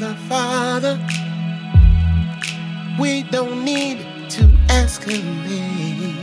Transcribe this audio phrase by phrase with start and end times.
[0.00, 0.98] Father, Father,
[2.98, 3.98] we don't need
[4.30, 6.16] to escalate.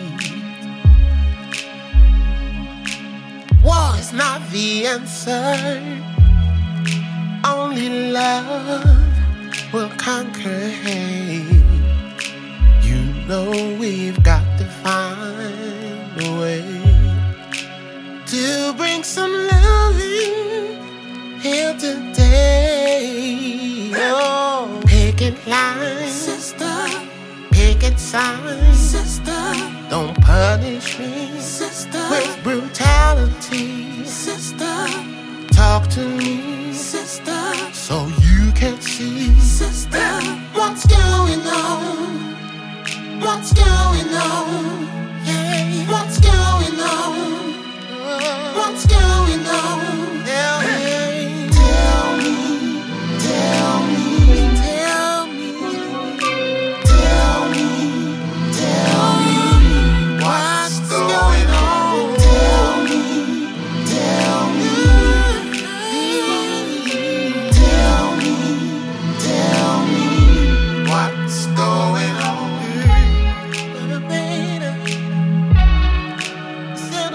[3.63, 5.80] War is not the answer.
[7.45, 8.84] Only love
[9.71, 11.46] will conquer hate.
[12.82, 16.66] You know we've got to find a way
[18.26, 20.82] to bring some loving
[21.41, 22.07] here today.
[25.32, 26.88] Picket lines, Sister,
[27.52, 28.78] picket signs.
[28.78, 29.54] sister,
[29.90, 34.05] Don't punish me sister, with brutality.
[34.05, 34.88] sister,
[35.52, 40.00] Talk to me sister, so you can see sister.
[40.54, 43.20] what's going on.
[43.20, 44.88] What's going on?
[45.26, 45.92] Yeah.
[45.92, 46.46] What's going on?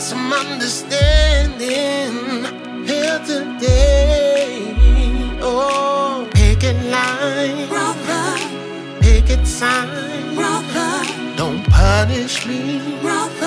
[0.00, 2.14] some understanding.
[2.86, 4.74] Here today.
[5.42, 8.38] Oh, picket line, Brother,
[9.00, 10.34] picket sign.
[10.34, 11.04] brother,
[11.36, 12.80] Don't punish me.
[13.02, 13.39] Brother,